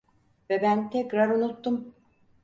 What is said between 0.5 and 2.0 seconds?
ben tekrar unuttum.